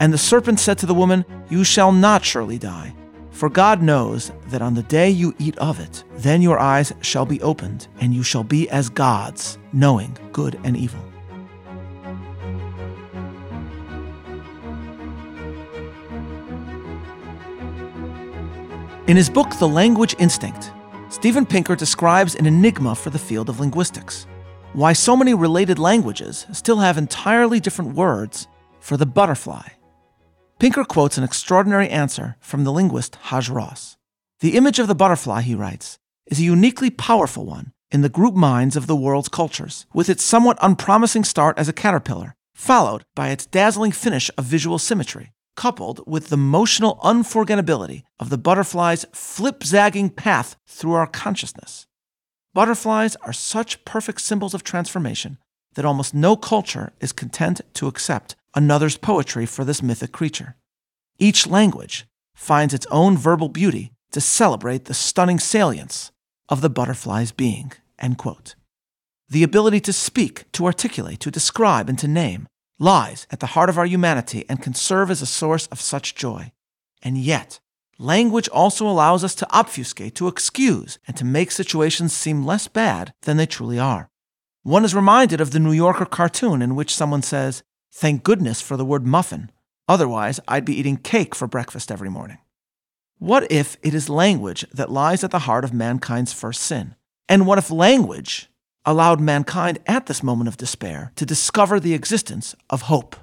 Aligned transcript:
And 0.00 0.12
the 0.12 0.18
serpent 0.18 0.58
said 0.58 0.78
to 0.78 0.86
the 0.86 0.94
woman, 0.94 1.24
You 1.50 1.62
shall 1.62 1.92
not 1.92 2.24
surely 2.24 2.58
die. 2.58 2.94
For 3.30 3.48
God 3.48 3.80
knows 3.80 4.32
that 4.48 4.62
on 4.62 4.74
the 4.74 4.82
day 4.82 5.08
you 5.08 5.34
eat 5.38 5.56
of 5.58 5.78
it, 5.78 6.02
then 6.16 6.42
your 6.42 6.58
eyes 6.58 6.92
shall 7.02 7.24
be 7.24 7.40
opened, 7.42 7.86
and 8.00 8.12
you 8.12 8.22
shall 8.22 8.42
be 8.42 8.68
as 8.70 8.88
gods, 8.88 9.58
knowing 9.72 10.16
good 10.32 10.58
and 10.64 10.76
evil. 10.76 11.00
In 19.06 19.16
his 19.16 19.30
book, 19.30 19.56
The 19.58 19.68
Language 19.68 20.16
Instinct, 20.18 20.72
Steven 21.08 21.44
Pinker 21.44 21.76
describes 21.76 22.34
an 22.34 22.46
enigma 22.46 22.94
for 22.94 23.10
the 23.10 23.18
field 23.18 23.48
of 23.48 23.60
linguistics 23.60 24.26
why 24.72 24.92
so 24.92 25.16
many 25.16 25.34
related 25.34 25.78
languages 25.78 26.46
still 26.52 26.78
have 26.78 26.96
entirely 26.96 27.58
different 27.58 27.94
words 27.94 28.46
for 28.78 28.96
the 28.96 29.06
butterfly. 29.06 29.66
Pinker 30.60 30.84
quotes 30.84 31.16
an 31.16 31.24
extraordinary 31.24 31.88
answer 31.88 32.36
from 32.38 32.64
the 32.64 32.70
linguist 32.70 33.16
Haj 33.30 33.48
Ross. 33.48 33.96
The 34.40 34.58
image 34.58 34.78
of 34.78 34.88
the 34.88 34.94
butterfly, 34.94 35.40
he 35.40 35.54
writes, 35.54 35.98
is 36.26 36.38
a 36.38 36.42
uniquely 36.42 36.90
powerful 36.90 37.46
one 37.46 37.72
in 37.90 38.02
the 38.02 38.10
group 38.10 38.34
minds 38.34 38.76
of 38.76 38.86
the 38.86 38.94
world's 38.94 39.30
cultures, 39.30 39.86
with 39.94 40.10
its 40.10 40.22
somewhat 40.22 40.58
unpromising 40.60 41.24
start 41.24 41.58
as 41.58 41.66
a 41.66 41.72
caterpillar, 41.72 42.34
followed 42.54 43.04
by 43.14 43.30
its 43.30 43.46
dazzling 43.46 43.90
finish 43.90 44.30
of 44.36 44.44
visual 44.44 44.78
symmetry, 44.78 45.32
coupled 45.56 46.02
with 46.06 46.28
the 46.28 46.34
emotional 46.34 47.00
unforgettability 47.02 48.02
of 48.18 48.28
the 48.28 48.36
butterfly's 48.36 49.06
flip 49.14 49.64
zagging 49.64 50.10
path 50.10 50.56
through 50.66 50.92
our 50.92 51.06
consciousness. 51.06 51.86
Butterflies 52.52 53.16
are 53.22 53.32
such 53.32 53.82
perfect 53.86 54.20
symbols 54.20 54.52
of 54.52 54.62
transformation 54.62 55.38
that 55.74 55.86
almost 55.86 56.12
no 56.12 56.36
culture 56.36 56.92
is 57.00 57.12
content 57.12 57.62
to 57.72 57.86
accept 57.86 58.36
another's 58.54 58.96
poetry 58.96 59.46
for 59.46 59.64
this 59.64 59.82
mythic 59.82 60.12
creature. 60.12 60.56
Each 61.22 61.46
language 61.46 62.06
finds 62.34 62.72
its 62.72 62.86
own 62.90 63.18
verbal 63.18 63.50
beauty 63.50 63.92
to 64.12 64.22
celebrate 64.22 64.86
the 64.86 64.94
stunning 64.94 65.38
salience 65.38 66.10
of 66.48 66.62
the 66.62 66.70
butterfly's 66.70 67.30
being. 67.30 67.72
The 69.28 69.42
ability 69.42 69.80
to 69.80 69.92
speak, 69.92 70.50
to 70.52 70.64
articulate, 70.64 71.20
to 71.20 71.30
describe, 71.30 71.90
and 71.90 71.98
to 71.98 72.08
name 72.08 72.48
lies 72.78 73.26
at 73.30 73.40
the 73.40 73.48
heart 73.48 73.68
of 73.68 73.76
our 73.76 73.84
humanity 73.84 74.46
and 74.48 74.62
can 74.62 74.72
serve 74.72 75.10
as 75.10 75.20
a 75.20 75.26
source 75.26 75.66
of 75.66 75.78
such 75.78 76.14
joy. 76.14 76.52
And 77.02 77.18
yet, 77.18 77.60
language 77.98 78.48
also 78.48 78.88
allows 78.88 79.22
us 79.22 79.34
to 79.36 79.52
obfuscate, 79.52 80.14
to 80.14 80.26
excuse, 80.26 80.98
and 81.06 81.14
to 81.18 81.26
make 81.26 81.50
situations 81.50 82.14
seem 82.14 82.46
less 82.46 82.66
bad 82.66 83.12
than 83.22 83.36
they 83.36 83.44
truly 83.44 83.78
are. 83.78 84.08
One 84.62 84.86
is 84.86 84.94
reminded 84.94 85.42
of 85.42 85.50
the 85.50 85.60
New 85.60 85.72
Yorker 85.72 86.06
cartoon 86.06 86.62
in 86.62 86.74
which 86.74 86.94
someone 86.94 87.22
says, 87.22 87.62
Thank 87.92 88.22
goodness 88.22 88.62
for 88.62 88.78
the 88.78 88.86
word 88.86 89.06
muffin. 89.06 89.50
Otherwise, 89.90 90.38
I'd 90.46 90.64
be 90.64 90.78
eating 90.78 90.98
cake 90.98 91.34
for 91.34 91.48
breakfast 91.48 91.90
every 91.90 92.08
morning. 92.08 92.38
What 93.18 93.50
if 93.50 93.76
it 93.82 93.92
is 93.92 94.08
language 94.08 94.64
that 94.72 94.88
lies 94.88 95.24
at 95.24 95.32
the 95.32 95.40
heart 95.40 95.64
of 95.64 95.72
mankind's 95.72 96.32
first 96.32 96.62
sin? 96.62 96.94
And 97.28 97.44
what 97.44 97.58
if 97.58 97.72
language 97.72 98.48
allowed 98.84 99.18
mankind 99.18 99.80
at 99.88 100.06
this 100.06 100.22
moment 100.22 100.46
of 100.46 100.56
despair 100.56 101.10
to 101.16 101.26
discover 101.26 101.80
the 101.80 101.92
existence 101.92 102.54
of 102.70 102.82
hope? 102.82 103.16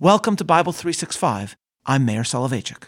Welcome 0.00 0.34
to 0.36 0.44
Bible 0.44 0.72
365. 0.72 1.58
I'm 1.84 2.06
Meir 2.06 2.22
Soloveichik. 2.22 2.84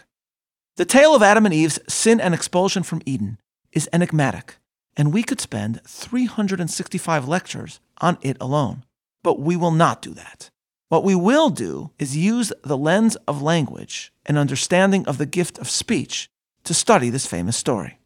The 0.77 0.83
tale 0.83 1.13
of 1.13 1.21
Adam 1.21 1.45
and 1.45 1.53
Eve's 1.53 1.79
sin 1.87 2.19
and 2.19 2.33
expulsion 2.33 2.81
from 2.81 3.03
Eden 3.05 3.37
is 3.71 3.87
enigmatic, 3.93 4.55
and 4.97 5.13
we 5.13 5.21
could 5.21 5.39
spend 5.39 5.79
365 5.85 7.27
lectures 7.27 7.81
on 8.01 8.17
it 8.23 8.37
alone. 8.41 8.83
But 9.21 9.39
we 9.39 9.55
will 9.55 9.69
not 9.69 10.01
do 10.01 10.15
that. 10.15 10.49
What 10.89 11.03
we 11.03 11.13
will 11.13 11.51
do 11.51 11.91
is 11.99 12.17
use 12.17 12.51
the 12.63 12.77
lens 12.77 13.15
of 13.27 13.43
language 13.43 14.11
and 14.25 14.39
understanding 14.39 15.05
of 15.05 15.19
the 15.19 15.27
gift 15.27 15.59
of 15.59 15.69
speech 15.69 16.29
to 16.63 16.73
study 16.73 17.11
this 17.11 17.27
famous 17.27 17.55
story. 17.55 17.99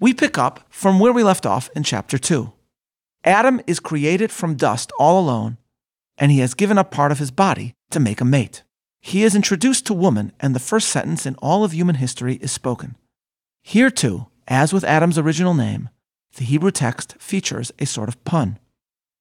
We 0.00 0.14
pick 0.14 0.38
up 0.38 0.64
from 0.70 0.98
where 0.98 1.12
we 1.12 1.22
left 1.22 1.44
off 1.44 1.68
in 1.76 1.82
chapter 1.82 2.16
2. 2.16 2.50
Adam 3.24 3.60
is 3.66 3.78
created 3.78 4.32
from 4.32 4.54
dust 4.54 4.90
all 4.98 5.20
alone, 5.20 5.58
and 6.16 6.32
he 6.32 6.38
has 6.38 6.54
given 6.54 6.78
up 6.78 6.90
part 6.90 7.12
of 7.12 7.18
his 7.18 7.30
body 7.30 7.74
to 7.90 8.00
make 8.00 8.22
a 8.22 8.24
mate. 8.24 8.62
He 9.02 9.22
is 9.22 9.36
introduced 9.36 9.84
to 9.86 9.94
woman, 9.94 10.32
and 10.40 10.54
the 10.54 10.60
first 10.60 10.88
sentence 10.88 11.26
in 11.26 11.34
all 11.36 11.62
of 11.62 11.72
human 11.72 11.96
history 11.96 12.36
is 12.36 12.50
spoken. 12.50 12.96
Here, 13.62 13.90
too, 13.90 14.28
as 14.48 14.72
with 14.72 14.84
Adam's 14.84 15.18
original 15.18 15.52
name, 15.52 15.90
the 16.36 16.44
Hebrew 16.44 16.70
text 16.70 17.16
features 17.18 17.70
a 17.78 17.84
sort 17.84 18.08
of 18.08 18.24
pun. 18.24 18.58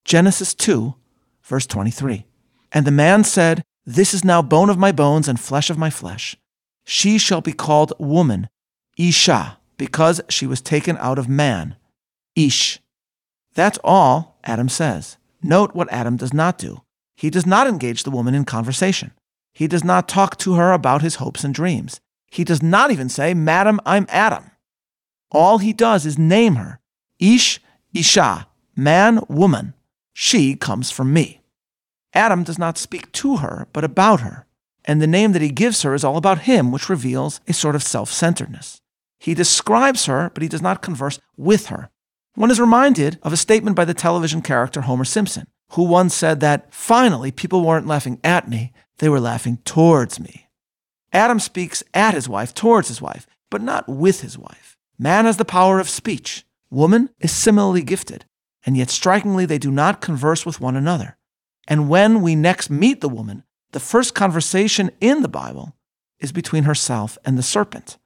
Genesis 0.05 0.53
2, 0.53 0.95
verse 1.43 1.65
23. 1.65 2.25
And 2.71 2.85
the 2.85 2.91
man 2.91 3.23
said, 3.23 3.63
This 3.85 4.13
is 4.13 4.23
now 4.23 4.41
bone 4.41 4.69
of 4.69 4.77
my 4.77 4.91
bones 4.91 5.27
and 5.27 5.39
flesh 5.39 5.69
of 5.69 5.77
my 5.77 5.89
flesh. 5.89 6.35
She 6.85 7.17
shall 7.17 7.41
be 7.41 7.53
called 7.53 7.93
woman, 7.99 8.49
Isha, 8.97 9.57
because 9.77 10.21
she 10.29 10.45
was 10.47 10.61
taken 10.61 10.97
out 10.97 11.19
of 11.19 11.29
man, 11.29 11.75
Ish. 12.35 12.79
That's 13.53 13.79
all 13.83 14.39
Adam 14.43 14.69
says. 14.69 15.17
Note 15.41 15.73
what 15.73 15.91
Adam 15.91 16.17
does 16.17 16.33
not 16.33 16.57
do. 16.57 16.81
He 17.15 17.29
does 17.29 17.45
not 17.45 17.67
engage 17.67 18.03
the 18.03 18.11
woman 18.11 18.33
in 18.33 18.45
conversation. 18.45 19.11
He 19.53 19.67
does 19.67 19.83
not 19.83 20.07
talk 20.07 20.37
to 20.37 20.53
her 20.53 20.71
about 20.71 21.01
his 21.01 21.15
hopes 21.15 21.43
and 21.43 21.53
dreams. 21.53 21.99
He 22.27 22.43
does 22.43 22.61
not 22.61 22.91
even 22.91 23.09
say, 23.09 23.33
Madam, 23.33 23.79
I'm 23.85 24.05
Adam. 24.09 24.51
All 25.31 25.57
he 25.57 25.73
does 25.73 26.05
is 26.05 26.17
name 26.17 26.55
her 26.55 26.79
Ish, 27.19 27.59
Isha, 27.93 28.47
man, 28.75 29.19
woman. 29.27 29.73
She 30.13 30.55
comes 30.55 30.91
from 30.91 31.11
me. 31.11 31.38
Adam 32.13 32.43
does 32.43 32.57
not 32.57 32.77
speak 32.77 33.11
to 33.13 33.37
her, 33.37 33.67
but 33.73 33.83
about 33.83 34.21
her. 34.21 34.45
And 34.85 35.01
the 35.01 35.07
name 35.07 35.33
that 35.33 35.41
he 35.41 35.49
gives 35.49 35.83
her 35.83 35.93
is 35.93 36.03
all 36.03 36.17
about 36.17 36.39
him, 36.39 36.71
which 36.71 36.89
reveals 36.89 37.41
a 37.47 37.53
sort 37.53 37.75
of 37.75 37.83
self 37.83 38.11
centeredness. 38.11 38.81
He 39.19 39.33
describes 39.33 40.05
her, 40.05 40.31
but 40.33 40.41
he 40.41 40.49
does 40.49 40.61
not 40.61 40.81
converse 40.81 41.19
with 41.37 41.67
her. 41.67 41.89
One 42.35 42.51
is 42.51 42.59
reminded 42.59 43.19
of 43.21 43.33
a 43.33 43.37
statement 43.37 43.75
by 43.75 43.85
the 43.85 43.93
television 43.93 44.41
character 44.41 44.81
Homer 44.81 45.05
Simpson, 45.05 45.47
who 45.71 45.83
once 45.83 46.15
said 46.15 46.39
that 46.39 46.73
finally 46.73 47.31
people 47.31 47.65
weren't 47.65 47.87
laughing 47.87 48.19
at 48.23 48.49
me, 48.49 48.71
they 48.99 49.09
were 49.09 49.19
laughing 49.19 49.57
towards 49.65 50.19
me. 50.19 50.47
Adam 51.11 51.39
speaks 51.39 51.83
at 51.93 52.13
his 52.13 52.29
wife, 52.29 52.53
towards 52.53 52.87
his 52.87 53.01
wife, 53.01 53.27
but 53.49 53.61
not 53.61 53.89
with 53.89 54.21
his 54.21 54.37
wife. 54.37 54.77
Man 54.97 55.25
has 55.25 55.37
the 55.37 55.45
power 55.45 55.79
of 55.79 55.89
speech. 55.89 56.45
Woman 56.69 57.09
is 57.19 57.31
similarly 57.31 57.81
gifted, 57.81 58.25
and 58.65 58.77
yet 58.77 58.89
strikingly 58.89 59.45
they 59.45 59.57
do 59.57 59.71
not 59.71 60.01
converse 60.01 60.45
with 60.45 60.61
one 60.61 60.75
another. 60.75 61.17
And 61.69 61.87
when 61.87 62.21
we 62.23 62.35
next 62.35 62.71
meet 62.71 62.99
the 62.99 63.07
woman, 63.07 63.43
the 63.73 63.79
first 63.79 64.15
conversation 64.15 64.89
in 64.99 65.21
the 65.21 65.27
Bible 65.27 65.75
is 66.17 66.31
between 66.31 66.63
herself 66.63 67.15
and 67.23 67.37
the 67.37 67.43
serpent. 67.43 67.99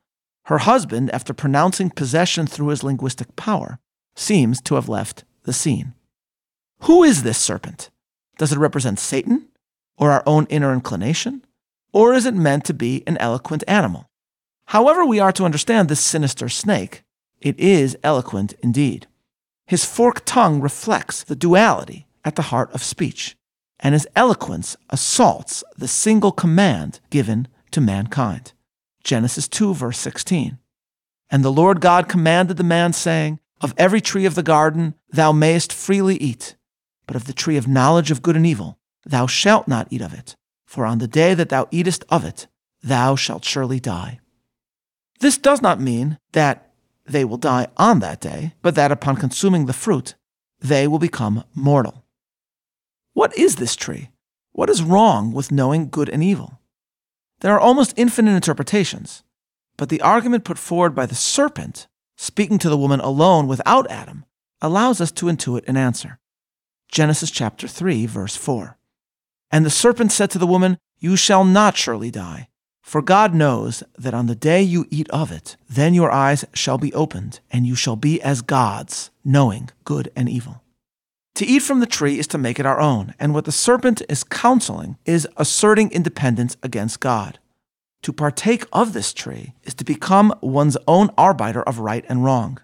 Her 0.47 0.57
husband, 0.59 1.09
after 1.12 1.34
pronouncing 1.34 1.90
possession 1.90 2.46
through 2.46 2.68
his 2.68 2.84
linguistic 2.84 3.38
power, 3.38 3.79
seems 4.16 4.62
to 4.63 4.75
have 4.75 4.90
left 4.90 5.23
the 5.44 5.53
scene. 5.53 5.94
Who 6.81 7.03
is 7.03 7.23
this 7.23 7.38
serpent? 7.38 7.90
Does 8.38 8.52
it 8.52 8.59
represent 8.59 9.00
Satan 9.00 9.47
or 9.97 10.12
our 10.12 10.23
own 10.25 10.46
inner 10.50 10.73
inclination? 10.73 11.46
Or 11.94 12.13
is 12.13 12.25
it 12.25 12.35
meant 12.35 12.66
to 12.66 12.73
be 12.73 13.02
an 13.07 13.18
eloquent 13.19 13.63
animal? 13.66 14.09
However, 14.68 15.06
we 15.06 15.22
are 15.22 15.31
to 15.31 15.46
understand 15.46 15.88
this 15.88 16.02
sinister 16.02 16.50
snake, 16.50 17.03
it 17.40 17.57
is 17.57 17.97
eloquent 18.03 18.56
indeed. 18.62 19.07
His 19.66 19.85
forked 19.85 20.25
tongue 20.25 20.59
reflects 20.59 21.23
the 21.23 21.35
duality 21.35 22.07
at 22.25 22.35
the 22.35 22.44
heart 22.44 22.69
of 22.73 22.84
speech 22.84 23.38
and 23.83 23.94
his 23.94 24.07
eloquence 24.16 24.77
assaults 24.89 25.61
the 25.77 25.89
single 25.89 26.31
command 26.31 27.01
given 27.09 27.49
to 27.69 27.81
mankind. 27.81 28.53
Genesis 29.03 29.49
2, 29.49 29.73
verse 29.73 29.99
16. 29.99 30.57
And 31.29 31.44
the 31.44 31.51
Lord 31.51 31.81
God 31.81 32.07
commanded 32.07 32.55
the 32.55 32.63
man, 32.63 32.93
saying, 32.93 33.39
Of 33.59 33.73
every 33.77 33.99
tree 33.99 34.25
of 34.25 34.35
the 34.35 34.43
garden 34.43 34.95
thou 35.09 35.33
mayest 35.33 35.73
freely 35.73 36.16
eat, 36.16 36.55
but 37.05 37.17
of 37.17 37.25
the 37.25 37.33
tree 37.33 37.57
of 37.57 37.67
knowledge 37.67 38.09
of 38.09 38.22
good 38.22 38.37
and 38.37 38.47
evil 38.47 38.79
thou 39.05 39.28
shalt 39.28 39.67
not 39.67 39.87
eat 39.90 40.02
of 40.02 40.13
it, 40.13 40.37
for 40.66 40.85
on 40.85 40.99
the 40.99 41.08
day 41.08 41.34
that 41.34 41.49
thou 41.49 41.67
eatest 41.69 42.05
of 42.08 42.23
it 42.23 42.47
thou 42.81 43.16
shalt 43.17 43.43
surely 43.43 43.81
die. 43.81 44.19
This 45.19 45.37
does 45.37 45.61
not 45.61 45.81
mean 45.81 46.17
that 46.31 46.72
they 47.05 47.25
will 47.25 47.37
die 47.37 47.67
on 47.75 47.99
that 47.99 48.22
day, 48.22 48.53
but 48.61 48.75
that 48.75 48.93
upon 48.93 49.17
consuming 49.17 49.66
the 49.66 49.73
fruit, 49.73 50.16
they 50.59 50.87
will 50.87 50.99
become 50.99 51.43
mortal. 51.53 52.03
What 53.13 53.37
is 53.37 53.57
this 53.57 53.75
tree? 53.75 54.09
What 54.53 54.69
is 54.69 54.81
wrong 54.81 55.33
with 55.33 55.51
knowing 55.51 55.89
good 55.89 56.09
and 56.09 56.23
evil? 56.23 56.59
There 57.41 57.53
are 57.53 57.59
almost 57.59 57.93
infinite 57.95 58.33
interpretations, 58.33 59.23
but 59.77 59.89
the 59.89 60.01
argument 60.01 60.45
put 60.45 60.57
forward 60.57 60.95
by 60.95 61.05
the 61.05 61.15
serpent, 61.15 61.87
speaking 62.17 62.57
to 62.59 62.69
the 62.69 62.77
woman 62.77 62.99
alone 62.99 63.47
without 63.47 63.89
Adam, 63.91 64.25
allows 64.61 64.99
us 64.99 65.11
to 65.11 65.27
intuit 65.27 65.67
an 65.67 65.77
answer. 65.77 66.17
Genesis 66.87 67.29
chapter 67.29 67.67
3, 67.67 68.07
verse 68.07 68.35
4. 68.35 68.77
And 69.51 69.63
the 69.63 69.69
serpent 69.69 70.11
said 70.11 70.31
to 70.31 70.39
the 70.39 70.47
woman, 70.47 70.79
You 70.97 71.15
shall 71.15 71.43
not 71.43 71.77
surely 71.77 72.09
die, 72.09 72.47
for 72.81 73.03
God 73.03 73.35
knows 73.35 73.83
that 73.95 74.15
on 74.15 74.25
the 74.25 74.35
day 74.35 74.63
you 74.63 74.87
eat 74.89 75.09
of 75.11 75.31
it, 75.31 75.55
then 75.69 75.93
your 75.93 76.11
eyes 76.11 76.45
shall 76.53 76.79
be 76.79 76.93
opened, 76.95 77.41
and 77.51 77.67
you 77.67 77.75
shall 77.75 77.95
be 77.95 78.19
as 78.23 78.41
gods, 78.41 79.11
knowing 79.23 79.69
good 79.83 80.11
and 80.15 80.27
evil. 80.27 80.62
To 81.35 81.46
eat 81.47 81.64
from 81.64 81.80
the 81.80 81.88
tree 81.88 82.20
is 82.20 82.28
to 82.28 82.38
make 82.38 82.59
it 82.59 82.66
our 82.66 82.80
own, 82.80 83.16
and 83.20 83.34
what 83.34 83.46
the 83.46 83.52
serpent 83.52 84.03
is 84.08 84.24
counseling 84.24 84.97
is 85.03 85.28
asserting 85.35 85.91
independence 85.91 86.56
against 86.62 87.00
God. 87.00 87.40
To 88.03 88.14
partake 88.14 88.66
of 88.72 88.94
this 88.94 89.14
tree 89.14 89.53
is 89.64 89.74
to 89.76 89.84
become 89.84 90.35
one's 90.41 90.78
own 90.88 91.09
arbiter 91.18 91.64
of 91.64 91.80
right 91.80 92.06
and 92.08 92.24
wrong. 92.24 92.59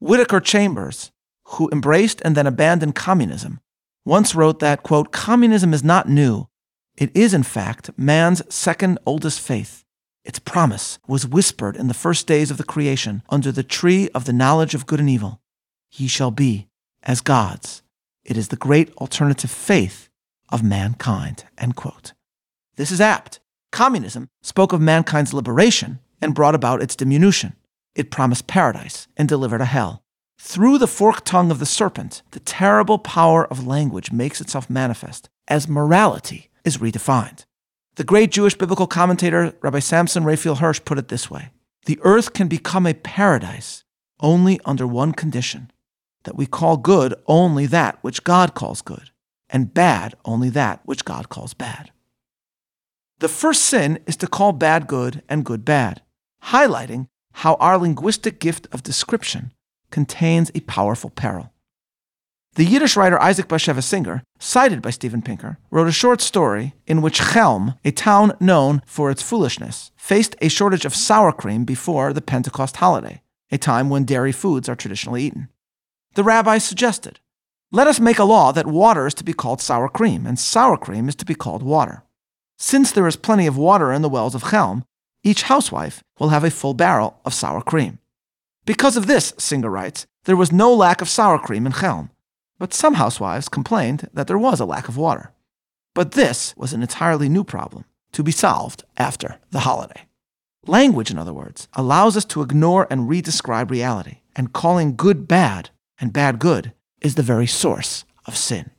Whittaker 0.00 0.40
Chambers, 0.40 1.12
who 1.44 1.70
embraced 1.70 2.20
and 2.24 2.36
then 2.36 2.48
abandoned 2.48 2.96
communism, 2.96 3.60
once 4.04 4.34
wrote 4.34 4.58
that, 4.58 4.82
quote, 4.82 5.12
communism 5.12 5.72
is 5.72 5.84
not 5.84 6.08
new. 6.08 6.48
It 6.96 7.16
is, 7.16 7.32
in 7.32 7.44
fact, 7.44 7.90
man's 7.96 8.42
second 8.52 8.98
oldest 9.06 9.40
faith. 9.40 9.84
Its 10.24 10.40
promise 10.40 10.98
was 11.06 11.28
whispered 11.28 11.76
in 11.76 11.86
the 11.86 11.94
first 11.94 12.26
days 12.26 12.50
of 12.50 12.56
the 12.56 12.64
creation 12.64 13.22
under 13.28 13.52
the 13.52 13.62
tree 13.62 14.08
of 14.14 14.24
the 14.24 14.32
knowledge 14.32 14.74
of 14.74 14.86
good 14.86 14.98
and 14.98 15.08
evil. 15.08 15.40
Ye 15.92 16.08
shall 16.08 16.32
be 16.32 16.66
as 17.04 17.20
gods. 17.20 17.82
It 18.24 18.36
is 18.36 18.48
the 18.48 18.56
great 18.56 18.92
alternative 18.94 19.50
faith 19.50 20.08
of 20.50 20.62
mankind. 20.62 21.44
End 21.58 21.76
quote. 21.76 22.12
This 22.76 22.90
is 22.90 23.00
apt. 23.00 23.40
Communism 23.70 24.28
spoke 24.42 24.72
of 24.72 24.80
mankind's 24.80 25.34
liberation 25.34 25.98
and 26.22 26.34
brought 26.34 26.54
about 26.54 26.82
its 26.82 26.96
diminution. 26.96 27.54
It 27.94 28.10
promised 28.10 28.46
paradise 28.46 29.08
and 29.16 29.28
delivered 29.28 29.60
a 29.60 29.66
hell. 29.66 30.02
Through 30.38 30.78
the 30.78 30.86
forked 30.86 31.24
tongue 31.24 31.50
of 31.50 31.58
the 31.58 31.66
serpent, 31.66 32.22
the 32.32 32.40
terrible 32.40 32.98
power 32.98 33.46
of 33.46 33.66
language 33.66 34.10
makes 34.10 34.40
itself 34.40 34.68
manifest 34.68 35.28
as 35.48 35.68
morality 35.68 36.50
is 36.64 36.78
redefined. 36.78 37.44
The 37.96 38.04
great 38.04 38.32
Jewish 38.32 38.56
biblical 38.56 38.86
commentator 38.86 39.54
Rabbi 39.60 39.78
Samson 39.78 40.24
Raphael 40.24 40.56
Hirsch 40.56 40.80
put 40.84 40.98
it 40.98 41.08
this 41.08 41.30
way 41.30 41.50
The 41.86 42.00
earth 42.02 42.32
can 42.32 42.48
become 42.48 42.86
a 42.86 42.94
paradise 42.94 43.84
only 44.20 44.60
under 44.64 44.86
one 44.86 45.12
condition 45.12 45.70
that 46.24 46.36
we 46.36 46.46
call 46.46 46.76
good 46.76 47.14
only 47.26 47.66
that 47.66 47.98
which 48.02 48.24
God 48.24 48.54
calls 48.54 48.82
good, 48.82 49.10
and 49.48 49.72
bad 49.72 50.14
only 50.24 50.50
that 50.50 50.80
which 50.84 51.04
God 51.04 51.28
calls 51.28 51.54
bad. 51.54 51.90
The 53.20 53.28
first 53.28 53.62
sin 53.62 54.00
is 54.06 54.16
to 54.16 54.26
call 54.26 54.52
bad 54.52 54.86
good 54.86 55.22
and 55.28 55.44
good 55.44 55.64
bad, 55.64 56.02
highlighting 56.44 57.06
how 57.32 57.54
our 57.54 57.78
linguistic 57.78 58.40
gift 58.40 58.66
of 58.72 58.82
description 58.82 59.52
contains 59.90 60.50
a 60.54 60.60
powerful 60.60 61.10
peril. 61.10 61.52
The 62.56 62.64
Yiddish 62.64 62.96
writer 62.96 63.20
Isaac 63.20 63.48
Bashevis 63.48 63.82
Singer, 63.82 64.22
cited 64.38 64.80
by 64.80 64.90
Steven 64.90 65.22
Pinker, 65.22 65.58
wrote 65.72 65.88
a 65.88 65.92
short 65.92 66.20
story 66.20 66.74
in 66.86 67.02
which 67.02 67.20
Chelm, 67.32 67.74
a 67.84 67.90
town 67.90 68.32
known 68.38 68.80
for 68.86 69.10
its 69.10 69.22
foolishness, 69.22 69.90
faced 69.96 70.36
a 70.40 70.48
shortage 70.48 70.84
of 70.84 70.94
sour 70.94 71.32
cream 71.32 71.64
before 71.64 72.12
the 72.12 72.22
Pentecost 72.22 72.76
holiday, 72.76 73.22
a 73.50 73.58
time 73.58 73.90
when 73.90 74.04
dairy 74.04 74.30
foods 74.30 74.68
are 74.68 74.76
traditionally 74.76 75.24
eaten. 75.24 75.48
The 76.14 76.24
rabbi 76.24 76.58
suggested, 76.58 77.18
let 77.72 77.88
us 77.88 77.98
make 77.98 78.20
a 78.20 78.24
law 78.24 78.52
that 78.52 78.68
water 78.68 79.06
is 79.06 79.14
to 79.14 79.24
be 79.24 79.32
called 79.32 79.60
sour 79.60 79.88
cream, 79.88 80.26
and 80.26 80.38
sour 80.38 80.76
cream 80.76 81.08
is 81.08 81.16
to 81.16 81.24
be 81.24 81.34
called 81.34 81.64
water. 81.64 82.04
Since 82.56 82.92
there 82.92 83.08
is 83.08 83.16
plenty 83.16 83.48
of 83.48 83.56
water 83.56 83.92
in 83.92 84.02
the 84.02 84.08
wells 84.08 84.36
of 84.36 84.44
Chelm, 84.44 84.84
each 85.24 85.42
housewife 85.42 86.04
will 86.20 86.28
have 86.28 86.44
a 86.44 86.50
full 86.50 86.74
barrel 86.74 87.18
of 87.24 87.34
sour 87.34 87.60
cream. 87.60 87.98
Because 88.64 88.96
of 88.96 89.08
this, 89.08 89.34
Singer 89.38 89.70
writes, 89.70 90.06
there 90.24 90.36
was 90.36 90.52
no 90.52 90.72
lack 90.72 91.00
of 91.02 91.08
sour 91.08 91.36
cream 91.36 91.66
in 91.66 91.72
Chelm, 91.72 92.10
but 92.60 92.72
some 92.72 92.94
housewives 92.94 93.48
complained 93.48 94.08
that 94.12 94.28
there 94.28 94.38
was 94.38 94.60
a 94.60 94.64
lack 94.64 94.86
of 94.86 94.96
water. 94.96 95.32
But 95.94 96.12
this 96.12 96.54
was 96.56 96.72
an 96.72 96.82
entirely 96.82 97.28
new 97.28 97.42
problem 97.42 97.86
to 98.12 98.22
be 98.22 98.30
solved 98.30 98.84
after 98.96 99.40
the 99.50 99.60
holiday. 99.60 100.06
Language, 100.64 101.10
in 101.10 101.18
other 101.18 101.32
words, 101.32 101.66
allows 101.72 102.16
us 102.16 102.24
to 102.26 102.42
ignore 102.42 102.86
and 102.88 103.10
redescribe 103.10 103.70
reality, 103.70 104.20
and 104.36 104.52
calling 104.52 104.94
good 104.94 105.26
bad 105.26 105.70
and 106.00 106.12
bad 106.12 106.38
good 106.38 106.72
is 107.00 107.14
the 107.14 107.22
very 107.22 107.46
source 107.46 108.04
of 108.26 108.36
sin. 108.36 108.70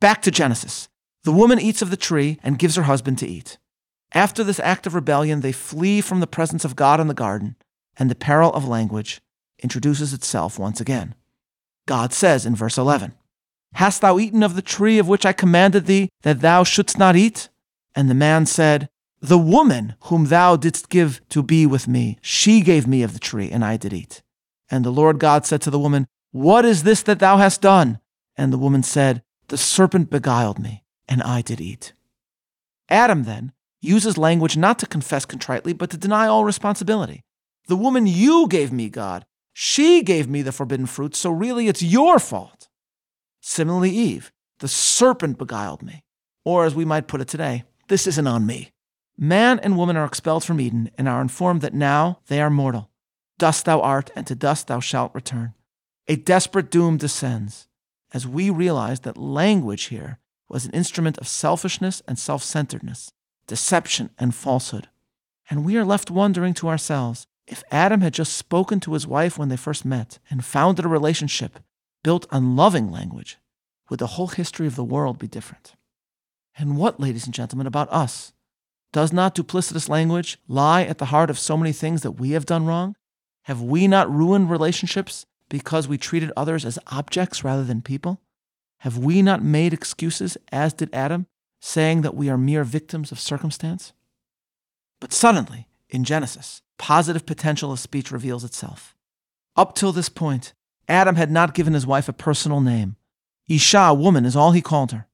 Back 0.00 0.22
to 0.22 0.30
Genesis. 0.30 0.88
The 1.24 1.32
woman 1.32 1.60
eats 1.60 1.82
of 1.82 1.90
the 1.90 1.96
tree 1.96 2.38
and 2.42 2.58
gives 2.58 2.76
her 2.76 2.84
husband 2.84 3.18
to 3.18 3.26
eat. 3.26 3.58
After 4.12 4.42
this 4.42 4.60
act 4.60 4.86
of 4.86 4.94
rebellion, 4.94 5.40
they 5.40 5.52
flee 5.52 6.00
from 6.00 6.20
the 6.20 6.26
presence 6.26 6.64
of 6.64 6.76
God 6.76 6.98
in 6.98 7.06
the 7.06 7.14
garden, 7.14 7.56
and 7.98 8.10
the 8.10 8.14
peril 8.14 8.52
of 8.54 8.66
language 8.66 9.20
introduces 9.62 10.12
itself 10.14 10.58
once 10.58 10.80
again. 10.80 11.14
God 11.86 12.12
says 12.12 12.46
in 12.46 12.56
verse 12.56 12.78
11, 12.78 13.12
Hast 13.74 14.00
thou 14.00 14.18
eaten 14.18 14.42
of 14.42 14.56
the 14.56 14.62
tree 14.62 14.98
of 14.98 15.08
which 15.08 15.26
I 15.26 15.32
commanded 15.32 15.86
thee 15.86 16.08
that 16.22 16.40
thou 16.40 16.64
shouldst 16.64 16.98
not 16.98 17.16
eat? 17.16 17.48
And 17.94 18.08
the 18.08 18.14
man 18.14 18.46
said, 18.46 18.88
The 19.20 19.38
woman 19.38 19.94
whom 20.04 20.26
thou 20.26 20.56
didst 20.56 20.88
give 20.88 21.20
to 21.28 21.42
be 21.42 21.66
with 21.66 21.86
me, 21.86 22.18
she 22.20 22.62
gave 22.62 22.86
me 22.86 23.02
of 23.02 23.12
the 23.12 23.18
tree, 23.18 23.50
and 23.50 23.64
I 23.64 23.76
did 23.76 23.92
eat. 23.92 24.22
And 24.70 24.84
the 24.84 24.92
Lord 24.92 25.18
God 25.18 25.44
said 25.44 25.60
to 25.62 25.70
the 25.70 25.78
woman, 25.78 26.06
What 26.30 26.64
is 26.64 26.84
this 26.84 27.02
that 27.02 27.18
thou 27.18 27.38
hast 27.38 27.60
done? 27.60 27.98
And 28.36 28.52
the 28.52 28.58
woman 28.58 28.82
said, 28.82 29.22
The 29.48 29.58
serpent 29.58 30.10
beguiled 30.10 30.58
me, 30.58 30.84
and 31.08 31.22
I 31.22 31.42
did 31.42 31.60
eat. 31.60 31.92
Adam 32.88 33.24
then 33.24 33.52
uses 33.80 34.18
language 34.18 34.56
not 34.56 34.78
to 34.78 34.86
confess 34.86 35.24
contritely, 35.24 35.72
but 35.72 35.90
to 35.90 35.96
deny 35.96 36.26
all 36.26 36.44
responsibility. 36.44 37.24
The 37.66 37.76
woman 37.76 38.06
you 38.06 38.46
gave 38.48 38.72
me, 38.72 38.88
God, 38.88 39.26
she 39.52 40.02
gave 40.02 40.28
me 40.28 40.42
the 40.42 40.52
forbidden 40.52 40.86
fruit, 40.86 41.14
so 41.14 41.30
really 41.30 41.68
it's 41.68 41.82
your 41.82 42.18
fault. 42.18 42.68
Similarly, 43.40 43.90
Eve, 43.90 44.32
the 44.58 44.68
serpent 44.68 45.38
beguiled 45.38 45.82
me. 45.82 46.04
Or 46.44 46.64
as 46.64 46.74
we 46.74 46.84
might 46.84 47.08
put 47.08 47.20
it 47.20 47.28
today, 47.28 47.64
this 47.88 48.06
isn't 48.06 48.26
on 48.26 48.46
me. 48.46 48.72
Man 49.18 49.58
and 49.60 49.76
woman 49.76 49.96
are 49.96 50.04
expelled 50.04 50.44
from 50.44 50.60
Eden 50.60 50.90
and 50.96 51.08
are 51.08 51.20
informed 51.20 51.60
that 51.60 51.74
now 51.74 52.20
they 52.28 52.40
are 52.40 52.50
mortal. 52.50 52.89
Dust 53.40 53.64
thou 53.64 53.80
art, 53.80 54.10
and 54.14 54.26
to 54.26 54.34
dust 54.34 54.66
thou 54.66 54.80
shalt 54.80 55.14
return. 55.14 55.54
A 56.06 56.16
desperate 56.16 56.70
doom 56.70 56.98
descends 56.98 57.68
as 58.12 58.26
we 58.26 58.50
realize 58.50 59.00
that 59.00 59.16
language 59.16 59.84
here 59.84 60.18
was 60.46 60.66
an 60.66 60.72
instrument 60.72 61.16
of 61.16 61.26
selfishness 61.26 62.02
and 62.06 62.18
self 62.18 62.42
centeredness, 62.44 63.12
deception 63.46 64.10
and 64.18 64.34
falsehood. 64.34 64.88
And 65.48 65.64
we 65.64 65.78
are 65.78 65.86
left 65.86 66.10
wondering 66.10 66.52
to 66.54 66.68
ourselves 66.68 67.26
if 67.46 67.64
Adam 67.70 68.02
had 68.02 68.12
just 68.12 68.36
spoken 68.36 68.78
to 68.80 68.92
his 68.92 69.06
wife 69.06 69.38
when 69.38 69.48
they 69.48 69.56
first 69.56 69.86
met 69.86 70.18
and 70.28 70.44
founded 70.44 70.84
a 70.84 70.88
relationship 70.88 71.60
built 72.04 72.26
on 72.30 72.56
loving 72.56 72.90
language, 72.90 73.38
would 73.88 74.00
the 74.00 74.18
whole 74.18 74.28
history 74.28 74.66
of 74.66 74.76
the 74.76 74.84
world 74.84 75.18
be 75.18 75.26
different? 75.26 75.72
And 76.58 76.76
what, 76.76 77.00
ladies 77.00 77.24
and 77.24 77.32
gentlemen, 77.32 77.66
about 77.66 77.90
us? 77.90 78.34
Does 78.92 79.14
not 79.14 79.34
duplicitous 79.34 79.88
language 79.88 80.38
lie 80.46 80.82
at 80.82 80.98
the 80.98 81.06
heart 81.06 81.30
of 81.30 81.38
so 81.38 81.56
many 81.56 81.72
things 81.72 82.02
that 82.02 82.12
we 82.20 82.32
have 82.32 82.44
done 82.44 82.66
wrong? 82.66 82.96
Have 83.44 83.62
we 83.62 83.88
not 83.88 84.12
ruined 84.12 84.50
relationships 84.50 85.26
because 85.48 85.88
we 85.88 85.98
treated 85.98 86.32
others 86.36 86.64
as 86.64 86.78
objects 86.88 87.42
rather 87.42 87.64
than 87.64 87.82
people? 87.82 88.20
Have 88.78 88.96
we 88.96 89.22
not 89.22 89.42
made 89.42 89.72
excuses, 89.72 90.38
as 90.50 90.72
did 90.72 90.88
Adam, 90.92 91.26
saying 91.60 92.02
that 92.02 92.14
we 92.14 92.30
are 92.30 92.38
mere 92.38 92.64
victims 92.64 93.12
of 93.12 93.20
circumstance? 93.20 93.92
But 95.00 95.12
suddenly, 95.12 95.68
in 95.88 96.04
Genesis, 96.04 96.62
positive 96.78 97.26
potential 97.26 97.72
of 97.72 97.78
speech 97.78 98.10
reveals 98.10 98.44
itself. 98.44 98.94
Up 99.56 99.74
till 99.74 99.92
this 99.92 100.08
point, 100.08 100.54
Adam 100.88 101.16
had 101.16 101.30
not 101.30 101.54
given 101.54 101.74
his 101.74 101.86
wife 101.86 102.08
a 102.08 102.12
personal 102.12 102.60
name. 102.60 102.96
Isha, 103.48 103.92
woman, 103.94 104.24
is 104.24 104.36
all 104.36 104.52
he 104.52 104.62
called 104.62 104.92
her. 104.92 105.06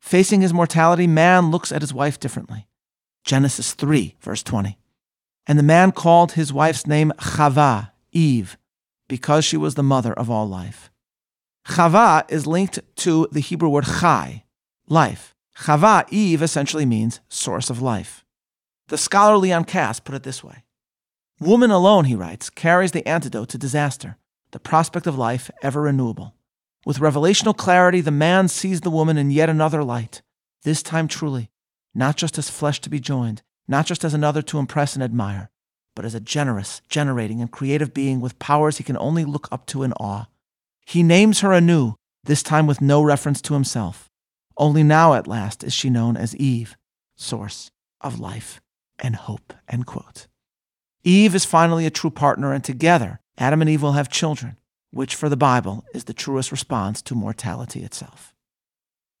Facing 0.00 0.40
his 0.40 0.52
mortality, 0.52 1.06
man 1.06 1.50
looks 1.50 1.72
at 1.72 1.82
his 1.82 1.94
wife 1.94 2.20
differently. 2.20 2.66
Genesis 3.24 3.74
3, 3.74 4.16
verse 4.20 4.42
20. 4.42 4.78
And 5.46 5.58
the 5.58 5.62
man 5.62 5.92
called 5.92 6.32
his 6.32 6.52
wife's 6.52 6.86
name 6.86 7.12
Chava, 7.18 7.90
Eve, 8.12 8.56
because 9.08 9.44
she 9.44 9.56
was 9.56 9.74
the 9.74 9.82
mother 9.82 10.12
of 10.12 10.30
all 10.30 10.48
life. 10.48 10.90
Chava 11.68 12.24
is 12.30 12.46
linked 12.46 12.78
to 12.96 13.28
the 13.30 13.40
Hebrew 13.40 13.68
word 13.68 13.84
chai, 13.84 14.44
life. 14.88 15.34
Chava, 15.58 16.04
Eve, 16.10 16.42
essentially 16.42 16.84
means 16.84 17.20
source 17.28 17.70
of 17.70 17.80
life. 17.80 18.24
The 18.88 18.98
scholar 18.98 19.36
Leon 19.36 19.64
Kass 19.64 20.00
put 20.00 20.14
it 20.14 20.22
this 20.22 20.44
way 20.44 20.64
Woman 21.40 21.70
alone, 21.70 22.04
he 22.04 22.14
writes, 22.14 22.50
carries 22.50 22.92
the 22.92 23.06
antidote 23.06 23.48
to 23.50 23.58
disaster, 23.58 24.16
the 24.52 24.58
prospect 24.58 25.06
of 25.06 25.18
life 25.18 25.50
ever 25.62 25.82
renewable. 25.82 26.34
With 26.84 26.98
revelational 26.98 27.56
clarity, 27.56 28.00
the 28.00 28.10
man 28.10 28.48
sees 28.48 28.82
the 28.82 28.90
woman 28.90 29.18
in 29.18 29.30
yet 29.30 29.48
another 29.48 29.82
light, 29.82 30.22
this 30.62 30.82
time 30.82 31.08
truly, 31.08 31.50
not 31.94 32.16
just 32.16 32.38
as 32.38 32.48
flesh 32.48 32.80
to 32.82 32.90
be 32.90 33.00
joined, 33.00 33.42
not 33.68 33.86
just 33.86 34.04
as 34.04 34.14
another 34.14 34.42
to 34.42 34.58
impress 34.58 34.94
and 34.94 35.02
admire, 35.02 35.50
but 35.94 36.04
as 36.04 36.14
a 36.14 36.20
generous, 36.20 36.82
generating, 36.88 37.40
and 37.40 37.50
creative 37.50 37.94
being 37.94 38.20
with 38.20 38.38
powers 38.38 38.78
he 38.78 38.84
can 38.84 38.98
only 38.98 39.24
look 39.24 39.48
up 39.50 39.66
to 39.66 39.82
in 39.82 39.92
awe. 39.94 40.26
He 40.84 41.02
names 41.02 41.40
her 41.40 41.52
anew, 41.52 41.94
this 42.24 42.42
time 42.42 42.66
with 42.66 42.80
no 42.80 43.02
reference 43.02 43.40
to 43.42 43.54
himself. 43.54 44.08
Only 44.56 44.82
now, 44.82 45.14
at 45.14 45.26
last, 45.26 45.64
is 45.64 45.72
she 45.72 45.90
known 45.90 46.16
as 46.16 46.36
Eve, 46.36 46.76
source 47.16 47.70
of 48.00 48.20
life 48.20 48.60
and 48.98 49.16
hope. 49.16 49.52
End 49.68 49.86
quote. 49.86 50.26
Eve 51.02 51.34
is 51.34 51.44
finally 51.44 51.86
a 51.86 51.90
true 51.90 52.10
partner, 52.10 52.52
and 52.52 52.64
together, 52.64 53.20
Adam 53.38 53.60
and 53.60 53.70
Eve 53.70 53.82
will 53.82 53.92
have 53.92 54.08
children, 54.08 54.56
which 54.90 55.14
for 55.14 55.28
the 55.28 55.36
Bible 55.36 55.84
is 55.94 56.04
the 56.04 56.14
truest 56.14 56.50
response 56.50 57.02
to 57.02 57.14
mortality 57.14 57.82
itself. 57.82 58.34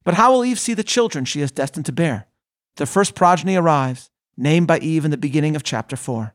But 0.04 0.14
how 0.14 0.32
will 0.32 0.44
Eve 0.44 0.58
see 0.58 0.74
the 0.74 0.84
children 0.84 1.24
she 1.24 1.40
is 1.40 1.50
destined 1.50 1.86
to 1.86 1.92
bear? 1.92 2.28
The 2.76 2.86
first 2.86 3.14
progeny 3.14 3.56
arrives, 3.56 4.10
named 4.36 4.66
by 4.66 4.78
Eve 4.78 5.04
in 5.04 5.10
the 5.10 5.16
beginning 5.16 5.56
of 5.56 5.62
chapter 5.62 5.96
4. 5.96 6.34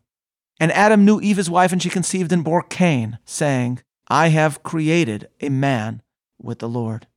And 0.60 0.72
Adam 0.72 1.06
knew 1.06 1.20
Eve 1.22 1.38
his 1.38 1.50
wife, 1.50 1.72
and 1.72 1.82
she 1.82 1.90
conceived 1.90 2.32
and 2.32 2.44
bore 2.44 2.64
Cain, 2.64 3.20
saying, 3.26 3.82
I 4.08 4.28
have 4.28 4.64
created 4.64 5.30
a 5.40 5.50
man 5.50 6.02
with 6.38 6.60
the 6.60 6.70
Lord. 6.70 7.08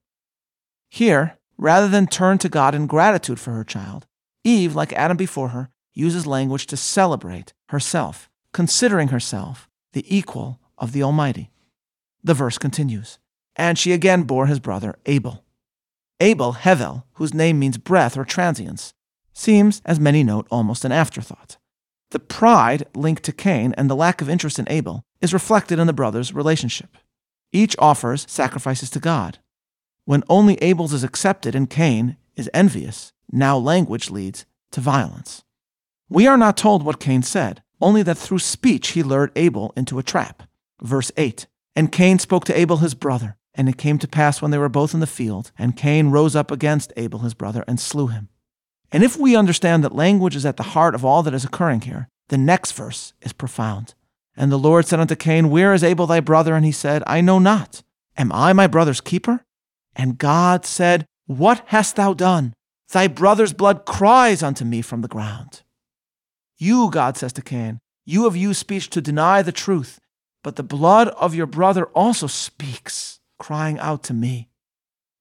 Here, 0.89 1.39
rather 1.59 1.89
than 1.89 2.07
turn 2.07 2.39
to 2.39 2.49
God 2.49 2.75
in 2.75 2.87
gratitude 2.87 3.41
for 3.41 3.53
her 3.53 3.65
child, 3.65 4.07
Eve, 4.45 4.75
like 4.75 4.93
Adam 4.93 5.17
before 5.17 5.49
her, 5.49 5.71
uses 5.93 6.27
language 6.27 6.67
to 6.67 6.77
celebrate 6.77 7.53
herself, 7.69 8.31
considering 8.53 9.09
herself 9.09 9.69
the 9.93 10.05
equal 10.15 10.61
of 10.79 10.93
the 10.93 11.03
Almighty. 11.03 11.51
The 12.23 12.35
verse 12.35 12.59
continues 12.59 13.19
And 13.57 13.79
she 13.79 13.93
again 13.93 14.23
bore 14.23 14.47
his 14.47 14.61
brother 14.61 14.99
Abel. 15.07 15.45
Abel, 16.21 16.55
Hevel, 16.55 17.05
whose 17.15 17.35
name 17.35 17.59
means 17.59 17.77
breath 17.77 18.17
or 18.17 18.25
transience, 18.25 18.95
seems, 19.35 19.83
as 19.85 20.01
many 20.01 20.23
note, 20.25 20.47
almost 20.51 20.85
an 20.85 20.93
afterthought. 20.93 21.59
The 22.11 22.21
pride 22.21 22.87
linked 22.95 23.25
to 23.25 23.33
Cain 23.33 23.75
and 23.77 23.91
the 23.91 23.97
lack 23.97 24.21
of 24.23 24.31
interest 24.31 24.59
in 24.59 24.69
Abel 24.69 25.05
is 25.21 25.35
reflected 25.35 25.79
in 25.79 25.87
the 25.87 25.93
brothers' 25.93 26.33
relationship. 26.33 26.97
Each 27.53 27.77
offers 27.79 28.25
sacrifices 28.29 28.89
to 28.91 29.01
God. 29.01 29.39
When 30.05 30.23
only 30.29 30.55
Abel's 30.63 30.93
is 30.93 31.05
accepted 31.05 31.55
and 31.55 31.69
Cain 31.69 32.17
is 32.37 32.51
envious, 32.55 33.13
now 33.31 33.57
language 33.59 34.11
leads 34.11 34.47
to 34.73 34.81
violence. 34.81 35.43
We 36.09 36.27
are 36.27 36.37
not 36.37 36.57
told 36.57 36.85
what 36.85 37.01
Cain 37.01 37.23
said, 37.23 37.63
only 37.81 38.03
that 38.03 38.19
through 38.19 38.39
speech 38.41 38.89
he 38.89 39.03
lured 39.03 39.33
Abel 39.35 39.73
into 39.77 39.99
a 39.99 40.03
trap. 40.03 40.43
Verse 40.83 41.11
8 41.17 41.47
And 41.75 41.91
Cain 41.91 42.19
spoke 42.19 42.45
to 42.45 42.59
Abel 42.59 42.77
his 42.79 42.95
brother, 42.95 43.37
and 43.55 43.69
it 43.69 43.79
came 43.79 43.99
to 43.99 44.09
pass 44.09 44.43
when 44.43 44.51
they 44.51 44.59
were 44.59 44.69
both 44.69 44.95
in 44.95 45.01
the 45.01 45.07
field, 45.07 45.51
and 45.59 45.77
Cain 45.77 46.11
rose 46.11 46.37
up 46.37 46.51
against 46.51 46.93
Abel 46.97 47.21
his 47.21 47.35
brother 47.35 47.65
and 47.67 47.81
slew 47.81 48.09
him. 48.09 48.29
And 48.95 49.03
if 49.03 49.17
we 49.17 49.35
understand 49.35 49.83
that 49.83 49.93
language 49.93 50.37
is 50.37 50.47
at 50.47 50.57
the 50.57 50.63
heart 50.63 50.95
of 50.95 51.05
all 51.05 51.25
that 51.25 51.35
is 51.35 51.45
occurring 51.45 51.81
here, 51.81 52.09
the 52.29 52.39
next 52.39 52.71
verse 52.73 53.13
is 53.23 53.33
profound. 53.33 53.95
And 54.37 54.53
the 54.53 54.57
Lord 54.57 54.87
said 54.87 55.01
unto 55.01 55.17
Cain, 55.17 55.51
Where 55.51 55.75
is 55.75 55.83
Abel 55.83 56.07
thy 56.07 56.21
brother? 56.21 56.55
And 56.55 56.65
he 56.65 56.71
said, 56.71 57.03
I 57.05 57.21
know 57.21 57.41
not. 57.41 57.83
Am 58.17 58.31
I 58.31 58.53
my 58.53 58.69
brother's 58.69 59.01
keeper? 59.01 59.45
And 59.97 60.17
God 60.17 60.65
said, 60.65 61.07
What 61.27 61.65
hast 61.67 61.97
thou 61.97 62.15
done? 62.15 62.55
Thy 62.93 63.09
brother's 63.09 63.53
blood 63.53 63.85
cries 63.85 64.45
unto 64.45 64.65
me 64.65 64.81
from 64.81 65.01
the 65.01 65.09
ground. 65.09 65.63
You, 66.57 66.89
God 66.89 67.17
says 67.17 67.33
to 67.33 67.43
Cain, 67.43 67.81
you 68.07 68.25
have 68.25 68.37
used 68.37 68.61
speech 68.61 68.91
to 68.91 69.01
deny 69.01 69.43
the 69.43 69.51
truth, 69.51 69.99
but 70.45 70.55
the 70.55 70.63
blood 70.63 71.09
of 71.09 71.35
your 71.35 71.47
brother 71.47 71.87
also 71.97 72.29
speaks, 72.29 73.19
crying 73.41 73.77
out 73.81 74.05
to 74.05 74.15
me. 74.15 74.51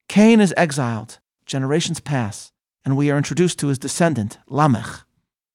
Cain 0.07 0.39
is 0.39 0.53
exiled, 0.55 1.17
generations 1.47 1.99
pass, 1.99 2.52
and 2.85 2.97
we 2.97 3.09
are 3.09 3.17
introduced 3.17 3.59
to 3.59 3.67
his 3.67 3.79
descendant, 3.79 4.37
Lamech. 4.47 5.05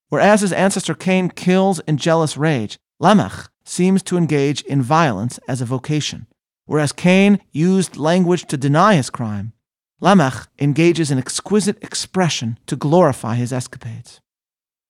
Whereas 0.08 0.40
his 0.40 0.52
ancestor 0.52 0.94
Cain 0.94 1.30
kills 1.30 1.80
in 1.80 1.96
jealous 1.98 2.36
rage, 2.36 2.78
Lamech 2.98 3.48
seems 3.64 4.02
to 4.04 4.16
engage 4.16 4.62
in 4.62 4.82
violence 4.82 5.38
as 5.46 5.60
a 5.60 5.66
vocation. 5.66 6.26
Whereas 6.64 6.92
Cain 6.92 7.40
used 7.52 7.96
language 7.96 8.46
to 8.46 8.56
deny 8.56 8.94
his 8.94 9.10
crime, 9.10 9.52
Lamech 10.00 10.48
engages 10.58 11.10
in 11.10 11.18
exquisite 11.18 11.82
expression 11.82 12.58
to 12.66 12.76
glorify 12.76 13.34
his 13.34 13.52
escapades. 13.52 14.20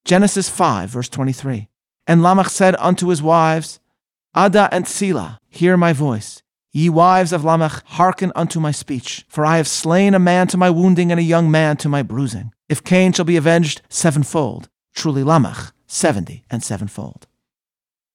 Genesis 0.04 0.48
5, 0.48 0.90
verse 0.90 1.08
23. 1.08 1.68
And 2.06 2.22
Lamech 2.22 2.48
said 2.48 2.76
unto 2.78 3.08
his 3.08 3.22
wives, 3.22 3.80
Ada 4.36 4.68
and 4.72 4.86
Zillah, 4.86 5.38
hear 5.48 5.76
my 5.76 5.92
voice. 5.92 6.42
Ye 6.70 6.90
wives 6.90 7.32
of 7.32 7.44
Lamech, 7.44 7.82
hearken 7.86 8.30
unto 8.36 8.60
my 8.60 8.72
speech. 8.72 9.24
For 9.28 9.46
I 9.46 9.56
have 9.56 9.66
slain 9.66 10.14
a 10.14 10.18
man 10.18 10.48
to 10.48 10.58
my 10.58 10.68
wounding 10.68 11.10
and 11.10 11.18
a 11.18 11.22
young 11.22 11.50
man 11.50 11.76
to 11.78 11.88
my 11.88 12.02
bruising. 12.02 12.52
If 12.68 12.84
Cain 12.84 13.12
shall 13.12 13.24
be 13.24 13.38
avenged 13.38 13.80
sevenfold, 13.88 14.68
truly 14.94 15.24
Lamech, 15.24 15.72
seventy 15.86 16.44
and 16.50 16.62
sevenfold. 16.62 17.26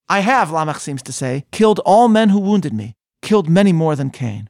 I 0.08 0.20
have, 0.20 0.52
Lamech 0.52 0.78
seems 0.78 1.02
to 1.04 1.12
say, 1.12 1.46
killed 1.52 1.80
all 1.80 2.08
men 2.08 2.30
who 2.30 2.40
wounded 2.40 2.74
me, 2.74 2.96
killed 3.22 3.50
many 3.50 3.74
more 3.74 3.96
than 3.96 4.12
Cain. 4.12 4.50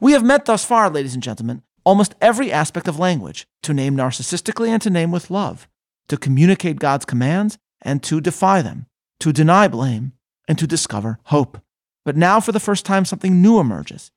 We 0.00 0.12
have 0.12 0.24
met 0.24 0.46
thus 0.46 0.64
far, 0.64 0.88
ladies 0.88 1.12
and 1.12 1.22
gentlemen, 1.22 1.62
almost 1.84 2.14
every 2.22 2.50
aspect 2.50 2.88
of 2.88 2.98
language, 2.98 3.46
to 3.64 3.74
name 3.74 3.96
narcissistically 3.96 4.68
and 4.68 4.80
to 4.80 4.88
name 4.88 5.10
with 5.10 5.30
love, 5.30 5.68
to 6.08 6.16
communicate 6.16 6.78
God's 6.78 7.04
commands 7.04 7.58
and 7.82 8.02
to 8.04 8.20
defy 8.20 8.62
them, 8.62 8.86
to 9.18 9.32
deny 9.32 9.68
blame 9.68 10.12
and 10.48 10.58
to 10.58 10.66
discover 10.66 11.18
hope. 11.24 11.60
But 12.04 12.16
now, 12.16 12.40
for 12.40 12.52
the 12.52 12.60
first 12.60 12.86
time, 12.86 13.04
something 13.04 13.42
new 13.42 13.58
emerges. 13.58 14.10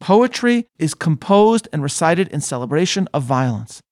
Poetry 0.00 0.66
is 0.78 0.94
composed 0.94 1.68
and 1.72 1.82
recited 1.82 2.28
in 2.28 2.40
celebration 2.40 3.08
of 3.12 3.22
violence. 3.22 3.82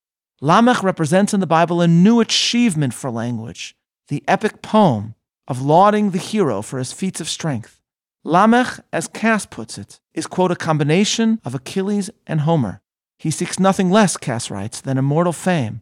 Lamech 0.41 0.83
represents 0.83 1.35
in 1.35 1.41
the 1.41 1.47
Bible 1.47 1.81
a 1.81 1.89
new 1.89 2.21
achievement 2.21 2.95
for 2.95 3.11
language, 3.11 3.77
the 4.09 4.23
epic 4.29 4.63
poem 4.63 5.15
of 5.47 5.61
lauding 5.63 6.11
the 6.11 6.19
hero 6.19 6.63
for 6.63 6.79
his 6.79 6.93
feats 6.93 7.21
of 7.21 7.29
strength. 7.29 7.81
Lamech, 8.25 8.81
as 8.93 9.09
Kass 9.09 9.47
puts 9.47 9.79
it, 9.79 10.01
is, 10.15 10.27
quote, 10.27 10.51
a 10.51 10.57
combination 10.57 11.41
of 11.45 11.55
Achilles 11.55 12.11
and 12.27 12.41
Homer. 12.41 12.81
He 13.19 13.31
seeks 13.31 13.59
nothing 13.59 13.91
less, 13.91 14.17
Kass 14.17 14.51
writes, 14.51 14.81
than 14.81 14.99
immortal 14.99 15.33
fame, 15.33 15.81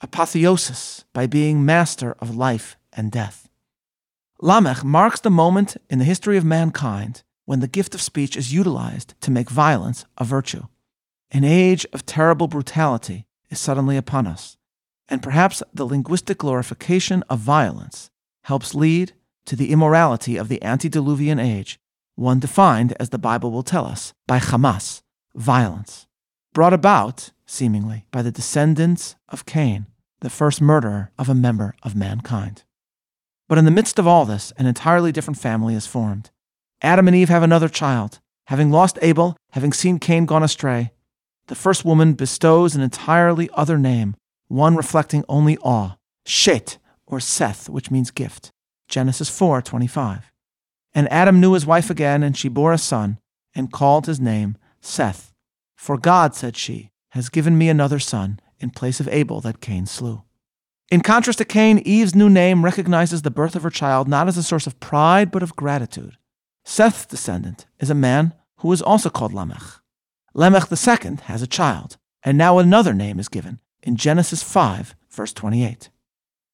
apotheosis 0.00 1.04
by 1.12 1.26
being 1.26 1.64
master 1.64 2.16
of 2.20 2.36
life 2.36 2.76
and 2.92 3.10
death. 3.12 3.47
Lamech 4.40 4.84
marks 4.84 5.18
the 5.18 5.30
moment 5.30 5.76
in 5.90 5.98
the 5.98 6.04
history 6.04 6.36
of 6.36 6.44
mankind 6.44 7.24
when 7.44 7.58
the 7.58 7.66
gift 7.66 7.92
of 7.92 8.00
speech 8.00 8.36
is 8.36 8.52
utilized 8.52 9.14
to 9.20 9.32
make 9.32 9.50
violence 9.50 10.04
a 10.16 10.24
virtue. 10.24 10.62
An 11.32 11.42
age 11.42 11.84
of 11.92 12.06
terrible 12.06 12.46
brutality 12.46 13.26
is 13.50 13.58
suddenly 13.58 13.96
upon 13.96 14.28
us, 14.28 14.56
and 15.08 15.24
perhaps 15.24 15.60
the 15.74 15.84
linguistic 15.84 16.38
glorification 16.38 17.24
of 17.28 17.40
violence 17.40 18.10
helps 18.44 18.76
lead 18.76 19.12
to 19.44 19.56
the 19.56 19.72
immorality 19.72 20.36
of 20.36 20.48
the 20.48 20.62
antediluvian 20.62 21.40
age, 21.40 21.80
one 22.14 22.38
defined, 22.38 22.94
as 23.00 23.08
the 23.08 23.18
Bible 23.18 23.50
will 23.50 23.64
tell 23.64 23.86
us, 23.86 24.14
by 24.28 24.38
Hamas, 24.38 25.02
violence, 25.34 26.06
brought 26.52 26.72
about, 26.72 27.32
seemingly, 27.44 28.06
by 28.12 28.22
the 28.22 28.30
descendants 28.30 29.16
of 29.28 29.46
Cain, 29.46 29.86
the 30.20 30.30
first 30.30 30.60
murderer 30.60 31.10
of 31.18 31.28
a 31.28 31.34
member 31.34 31.74
of 31.82 31.96
mankind. 31.96 32.62
But 33.48 33.58
in 33.58 33.64
the 33.64 33.70
midst 33.70 33.98
of 33.98 34.06
all 34.06 34.24
this, 34.24 34.52
an 34.58 34.66
entirely 34.66 35.10
different 35.10 35.38
family 35.38 35.74
is 35.74 35.86
formed. 35.86 36.30
Adam 36.82 37.08
and 37.08 37.16
Eve 37.16 37.30
have 37.30 37.42
another 37.42 37.68
child. 37.68 38.20
Having 38.46 38.70
lost 38.70 38.98
Abel, 39.02 39.36
having 39.52 39.72
seen 39.72 39.98
Cain 39.98 40.26
gone 40.26 40.42
astray, 40.42 40.92
the 41.48 41.54
first 41.54 41.84
woman 41.84 42.12
bestows 42.12 42.74
an 42.74 42.82
entirely 42.82 43.48
other 43.54 43.78
name, 43.78 44.14
one 44.48 44.76
reflecting 44.76 45.24
only 45.28 45.56
awe, 45.58 45.96
Shet, 46.26 46.78
or 47.06 47.20
Seth, 47.20 47.68
which 47.68 47.90
means 47.90 48.10
gift. 48.10 48.50
Genesis 48.88 49.30
4:25. 49.30 50.24
And 50.94 51.10
Adam 51.10 51.40
knew 51.40 51.54
his 51.54 51.66
wife 51.66 51.90
again, 51.90 52.22
and 52.22 52.36
she 52.36 52.48
bore 52.48 52.72
a 52.72 52.78
son, 52.78 53.18
and 53.54 53.72
called 53.72 54.06
his 54.06 54.20
name 54.20 54.56
Seth. 54.80 55.32
For 55.76 55.96
God, 55.96 56.34
said 56.34 56.56
she, 56.56 56.90
has 57.10 57.28
given 57.28 57.56
me 57.56 57.68
another 57.68 57.98
son 57.98 58.40
in 58.58 58.70
place 58.70 59.00
of 59.00 59.08
Abel 59.08 59.40
that 59.40 59.60
Cain 59.60 59.86
slew. 59.86 60.22
In 60.90 61.02
contrast 61.02 61.36
to 61.36 61.44
Cain, 61.44 61.78
Eve's 61.80 62.14
new 62.14 62.30
name 62.30 62.64
recognizes 62.64 63.20
the 63.20 63.30
birth 63.30 63.54
of 63.54 63.62
her 63.62 63.68
child 63.68 64.08
not 64.08 64.26
as 64.26 64.38
a 64.38 64.42
source 64.42 64.66
of 64.66 64.80
pride, 64.80 65.30
but 65.30 65.42
of 65.42 65.54
gratitude. 65.54 66.16
Seth's 66.64 67.04
descendant 67.04 67.66
is 67.78 67.90
a 67.90 67.94
man 67.94 68.32
who 68.58 68.72
is 68.72 68.80
also 68.80 69.10
called 69.10 69.34
Lamech. 69.34 69.82
Lamech 70.32 70.72
II 70.72 71.18
has 71.24 71.42
a 71.42 71.46
child, 71.46 71.98
and 72.22 72.38
now 72.38 72.56
another 72.58 72.94
name 72.94 73.20
is 73.20 73.28
given 73.28 73.60
in 73.82 73.96
Genesis 73.96 74.42
5, 74.42 74.94
verse 75.10 75.34
28. 75.34 75.90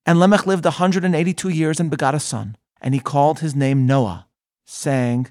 And 0.05 0.19
Lamech 0.19 0.49
lived 0.49 0.67
a 0.67 0.83
182 0.83 1.49
years 1.49 1.79
and 1.79 1.89
begot 1.89 2.17
a 2.17 2.21
son, 2.21 2.57
and 2.81 2.93
he 2.93 3.01
called 3.01 3.39
his 3.39 3.55
name 3.55 3.87
Noah, 3.87 4.27
saying, 4.65 5.29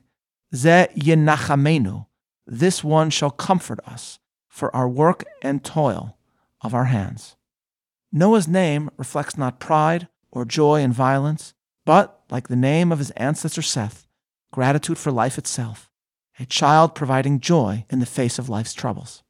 Ze 0.55 0.87
yenachamenu, 0.95 2.05
this 2.47 2.85
one 2.85 3.09
shall 3.09 3.31
comfort 3.31 3.81
us 3.85 4.19
for 4.47 4.73
our 4.73 4.87
work 4.87 5.25
and 5.41 5.61
toil 5.61 6.15
of 6.61 6.73
our 6.73 6.85
hands. 6.85 7.35
Noah's 8.15 8.47
name 8.47 8.91
reflects 8.95 9.39
not 9.39 9.59
pride 9.59 10.07
or 10.31 10.45
joy 10.45 10.81
in 10.81 10.93
violence, 10.93 11.55
but, 11.83 12.21
like 12.29 12.47
the 12.47 12.55
name 12.55 12.91
of 12.91 12.99
his 12.99 13.09
ancestor 13.11 13.63
Seth, 13.63 14.07
gratitude 14.51 14.99
for 14.99 15.11
life 15.11 15.39
itself, 15.39 15.89
a 16.39 16.45
child 16.45 16.93
providing 16.93 17.39
joy 17.39 17.85
in 17.89 17.99
the 17.99 18.05
face 18.05 18.37
of 18.37 18.49
life's 18.49 18.75
troubles. 18.75 19.23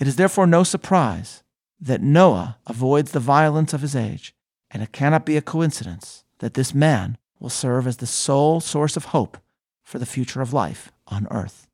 It 0.00 0.08
is 0.08 0.16
therefore 0.16 0.48
no 0.48 0.64
surprise 0.64 1.44
that 1.80 2.02
Noah 2.02 2.58
avoids 2.66 3.12
the 3.12 3.20
violence 3.20 3.72
of 3.72 3.82
his 3.82 3.94
age, 3.94 4.34
and 4.72 4.82
it 4.82 4.90
cannot 4.90 5.24
be 5.24 5.36
a 5.36 5.42
coincidence 5.42 6.24
that 6.40 6.54
this 6.54 6.74
man 6.74 7.16
will 7.38 7.48
serve 7.48 7.86
as 7.86 7.98
the 7.98 8.06
sole 8.06 8.60
source 8.60 8.96
of 8.96 9.06
hope 9.06 9.38
for 9.84 10.00
the 10.00 10.06
future 10.06 10.40
of 10.40 10.52
life 10.52 10.90
on 11.06 11.28
earth. 11.30 11.68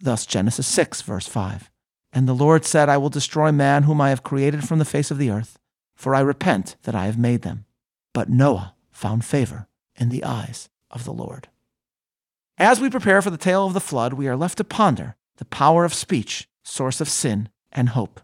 Thus, 0.00 0.26
Genesis 0.26 0.66
6, 0.66 1.00
verse 1.00 1.26
5 1.26 1.70
and 2.16 2.26
the 2.26 2.34
Lord 2.34 2.64
said, 2.64 2.88
I 2.88 2.96
will 2.96 3.10
destroy 3.10 3.52
man 3.52 3.82
whom 3.82 4.00
I 4.00 4.08
have 4.08 4.22
created 4.22 4.66
from 4.66 4.78
the 4.78 4.86
face 4.86 5.10
of 5.10 5.18
the 5.18 5.28
earth, 5.28 5.58
for 5.94 6.14
I 6.14 6.20
repent 6.20 6.76
that 6.84 6.94
I 6.94 7.04
have 7.04 7.18
made 7.18 7.42
them. 7.42 7.66
But 8.14 8.30
Noah 8.30 8.74
found 8.90 9.22
favor 9.22 9.68
in 9.96 10.08
the 10.08 10.24
eyes 10.24 10.70
of 10.90 11.04
the 11.04 11.12
Lord. 11.12 11.48
As 12.56 12.80
we 12.80 12.88
prepare 12.88 13.20
for 13.20 13.28
the 13.28 13.36
tale 13.36 13.66
of 13.66 13.74
the 13.74 13.80
flood, 13.80 14.14
we 14.14 14.28
are 14.28 14.34
left 14.34 14.56
to 14.56 14.64
ponder 14.64 15.14
the 15.36 15.44
power 15.44 15.84
of 15.84 15.92
speech, 15.92 16.48
source 16.62 17.02
of 17.02 17.10
sin 17.10 17.50
and 17.70 17.90
hope. 17.90 18.22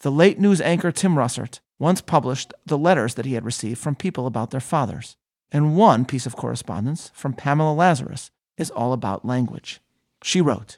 The 0.00 0.12
late 0.12 0.38
news 0.38 0.60
anchor 0.60 0.92
Tim 0.92 1.14
Russert 1.14 1.60
once 1.78 2.02
published 2.02 2.52
the 2.66 2.76
letters 2.76 3.14
that 3.14 3.24
he 3.24 3.32
had 3.32 3.46
received 3.46 3.78
from 3.78 3.94
people 3.94 4.26
about 4.26 4.50
their 4.50 4.60
fathers, 4.60 5.16
and 5.50 5.74
one 5.74 6.04
piece 6.04 6.26
of 6.26 6.36
correspondence 6.36 7.10
from 7.14 7.32
Pamela 7.32 7.72
Lazarus 7.72 8.30
is 8.58 8.68
all 8.68 8.92
about 8.92 9.24
language. 9.24 9.80
She 10.22 10.42
wrote, 10.42 10.76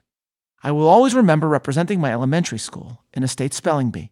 I 0.62 0.72
will 0.72 0.88
always 0.88 1.14
remember 1.14 1.48
representing 1.48 2.00
my 2.00 2.12
elementary 2.12 2.58
school 2.58 3.04
in 3.14 3.22
a 3.22 3.28
state 3.28 3.54
spelling 3.54 3.90
bee. 3.90 4.10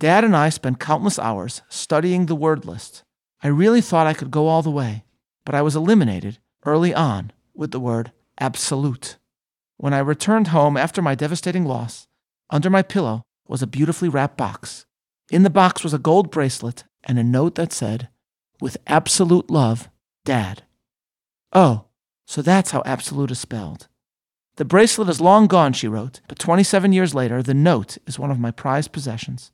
Dad 0.00 0.24
and 0.24 0.36
I 0.36 0.48
spent 0.48 0.80
countless 0.80 1.18
hours 1.18 1.62
studying 1.68 2.26
the 2.26 2.34
word 2.34 2.64
list. 2.64 3.04
I 3.42 3.48
really 3.48 3.80
thought 3.80 4.06
I 4.06 4.14
could 4.14 4.30
go 4.30 4.48
all 4.48 4.62
the 4.62 4.70
way, 4.70 5.04
but 5.44 5.54
I 5.54 5.62
was 5.62 5.76
eliminated 5.76 6.38
early 6.64 6.92
on 6.92 7.30
with 7.54 7.70
the 7.70 7.80
word 7.80 8.10
absolute. 8.38 9.18
When 9.76 9.94
I 9.94 9.98
returned 9.98 10.48
home 10.48 10.76
after 10.76 11.00
my 11.00 11.14
devastating 11.14 11.64
loss, 11.64 12.08
under 12.50 12.70
my 12.70 12.82
pillow 12.82 13.22
was 13.46 13.62
a 13.62 13.66
beautifully 13.66 14.08
wrapped 14.08 14.36
box. 14.36 14.86
In 15.30 15.42
the 15.42 15.50
box 15.50 15.84
was 15.84 15.94
a 15.94 15.98
gold 15.98 16.30
bracelet 16.30 16.84
and 17.04 17.18
a 17.18 17.24
note 17.24 17.54
that 17.54 17.72
said, 17.72 18.08
With 18.60 18.76
absolute 18.86 19.50
love, 19.50 19.88
Dad. 20.24 20.64
Oh, 21.52 21.84
so 22.26 22.42
that's 22.42 22.72
how 22.72 22.82
absolute 22.84 23.30
is 23.30 23.38
spelled. 23.38 23.88
The 24.56 24.64
bracelet 24.64 25.08
is 25.08 25.20
long 25.20 25.48
gone, 25.48 25.72
she 25.72 25.88
wrote, 25.88 26.20
but 26.28 26.38
27 26.38 26.92
years 26.92 27.14
later, 27.14 27.42
the 27.42 27.54
note 27.54 27.98
is 28.06 28.18
one 28.18 28.30
of 28.30 28.38
my 28.38 28.52
prized 28.52 28.92
possessions. 28.92 29.50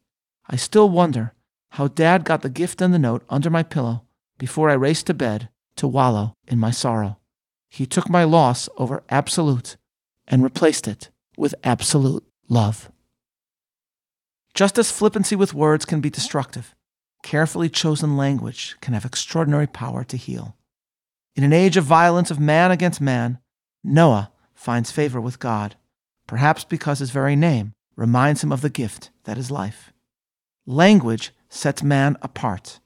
I 0.49 0.57
still 0.57 0.91
wonder 0.91 1.33
how 1.71 1.89
Dad 1.89 2.25
got 2.25 2.43
the 2.43 2.51
gift 2.51 2.83
and 2.83 2.93
the 2.93 2.99
note 2.99 3.25
under 3.31 3.49
my 3.49 3.63
pillow 3.63 4.03
before 4.39 4.69
I 4.69 4.75
raced 4.75 5.07
to 5.07 5.15
bed 5.15 5.49
to 5.77 5.89
wallow 5.89 6.35
in 6.47 6.59
my 6.59 6.71
sorrow. 6.71 7.19
He 7.71 7.87
took 7.87 8.11
my 8.11 8.25
loss 8.25 8.69
over 8.77 9.03
absolute 9.09 9.77
and 10.27 10.43
replaced 10.43 10.87
it 10.87 11.11
with 11.37 11.55
absolute 11.65 12.25
love. 12.49 12.91
Just 14.53 14.79
as 14.79 14.91
flippancy 14.91 15.37
with 15.37 15.55
words 15.55 15.85
can 15.85 16.01
be 16.01 16.11
destructive, 16.11 16.75
carefully 17.23 17.69
chosen 17.71 18.17
language 18.17 18.77
can 18.81 18.93
have 18.93 19.05
extraordinary 19.05 19.67
power 19.67 20.05
to 20.05 20.17
heal. 20.17 20.57
In 21.37 21.45
an 21.45 21.53
age 21.53 21.77
of 21.77 21.85
violence 21.85 22.31
of 22.31 22.41
man 22.41 22.71
against 22.71 23.01
man, 23.01 23.39
Noah 23.85 24.33
finds 24.61 24.91
favor 24.91 25.19
with 25.23 25.39
God, 25.39 25.75
perhaps 26.27 26.65
because 26.65 26.99
his 26.99 27.11
very 27.11 27.35
name 27.35 27.73
reminds 27.97 28.45
him 28.45 28.53
of 28.53 28.61
the 28.61 28.69
gift 28.69 29.11
that 29.25 29.39
is 29.39 29.51
life. 29.51 29.91
Language 30.67 31.33
sets 31.49 31.83
man 31.83 32.19
apart, 32.21 32.79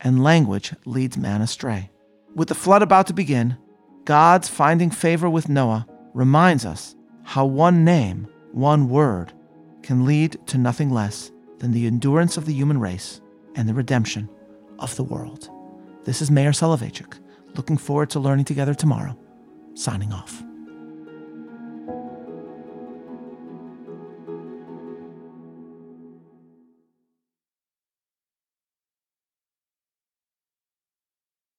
and 0.00 0.24
language 0.24 0.74
leads 0.86 1.18
man 1.18 1.42
astray. 1.42 1.90
With 2.34 2.48
the 2.48 2.54
flood 2.54 2.80
about 2.80 3.06
to 3.08 3.12
begin, 3.12 3.58
God's 4.06 4.48
finding 4.48 4.90
favor 4.90 5.28
with 5.28 5.50
Noah 5.50 5.86
reminds 6.14 6.64
us 6.64 6.96
how 7.24 7.44
one 7.44 7.84
name, 7.84 8.26
one 8.52 8.88
word, 8.88 9.34
can 9.82 10.06
lead 10.06 10.38
to 10.46 10.56
nothing 10.56 10.88
less 10.88 11.30
than 11.58 11.72
the 11.72 11.86
endurance 11.86 12.38
of 12.38 12.46
the 12.46 12.54
human 12.54 12.80
race 12.80 13.20
and 13.54 13.68
the 13.68 13.74
redemption 13.74 14.30
of 14.78 14.96
the 14.96 15.04
world. 15.04 15.50
This 16.04 16.22
is 16.22 16.30
Meir 16.30 16.52
Soloveichik. 16.52 17.18
Looking 17.54 17.76
forward 17.76 18.08
to 18.10 18.20
learning 18.20 18.46
together 18.46 18.72
tomorrow. 18.72 19.14
Signing 19.74 20.12
off. 20.14 20.42